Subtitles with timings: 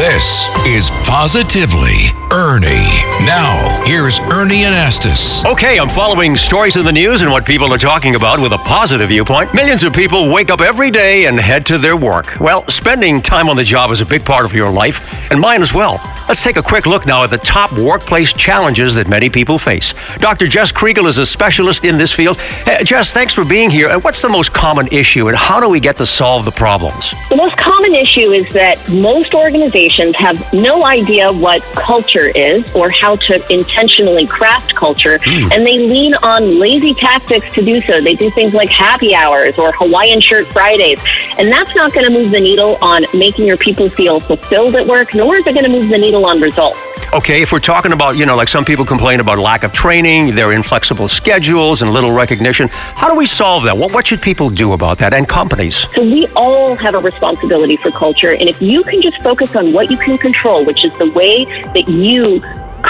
[0.00, 2.88] This is Positively Ernie.
[3.26, 5.44] Now, here's Ernie Anastos.
[5.44, 8.58] Okay, I'm following stories in the news and what people are talking about with a
[8.64, 9.52] positive viewpoint.
[9.52, 12.40] Millions of people wake up every day and head to their work.
[12.40, 15.60] Well, spending time on the job is a big part of your life, and mine
[15.60, 16.00] as well.
[16.30, 19.94] Let's take a quick look now at the top workplace challenges that many people face.
[20.18, 20.46] Dr.
[20.46, 22.36] Jess Kriegel is a specialist in this field.
[22.68, 23.88] Uh, Jess, thanks for being here.
[23.88, 27.14] And what's the most common issue, and how do we get to solve the problems?
[27.30, 32.90] The most common issue is that most organizations have no idea what culture is or
[32.90, 38.00] how to intentionally craft culture, and they lean on lazy tactics to do so.
[38.00, 41.02] They do things like happy hours or Hawaiian shirt Fridays,
[41.38, 44.86] and that's not going to move the needle on making your people feel fulfilled at
[44.86, 46.78] work, nor is it going to move the needle on results.
[47.12, 50.34] Okay, if we're talking about, you know, like some people complain about lack of training,
[50.36, 53.76] their inflexible schedules, and little recognition, how do we solve that?
[53.76, 55.88] What, what should people do about that and companies?
[55.92, 59.72] So we all have a responsibility for culture, and if you can just focus on
[59.72, 62.40] what you can control, which is the way that you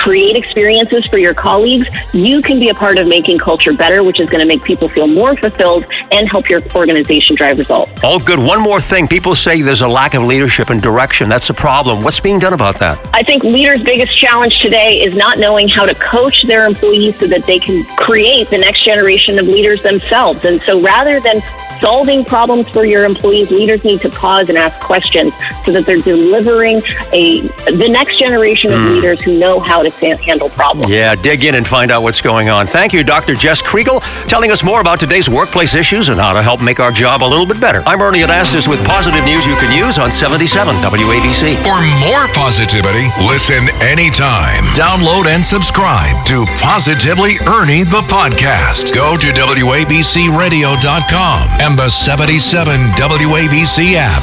[0.01, 4.19] create experiences for your colleagues, you can be a part of making culture better, which
[4.19, 7.93] is going to make people feel more fulfilled and help your organization drive results.
[8.03, 8.39] All good.
[8.39, 9.07] One more thing.
[9.07, 11.29] People say there's a lack of leadership and direction.
[11.29, 12.03] That's a problem.
[12.03, 12.99] What's being done about that?
[13.13, 17.27] I think leaders' biggest challenge today is not knowing how to coach their employees so
[17.27, 20.45] that they can create the next generation of leaders themselves.
[20.45, 21.41] And so rather than
[21.81, 25.33] solving problems for your employees, leaders need to pause and ask questions
[25.65, 27.41] so that they're delivering a
[27.71, 28.95] the next generation of hmm.
[28.95, 30.91] leaders who know how to sa- handle problems.
[30.91, 32.67] Yeah, dig in and find out what's going on.
[32.67, 33.35] Thank you, Dr.
[33.35, 36.91] Jess Kriegel, telling us more about today's workplace issues and how to help make our
[36.93, 37.83] job a little bit better.
[37.87, 41.57] I'm Ernie Anastos with positive news you can use on 77 WABC.
[41.63, 44.65] For more positivity, listen anytime.
[44.75, 48.95] Download and subscribe to Positively Ernie the podcast.
[48.95, 54.23] Go to WABCRadio.com and the 77 WABC app.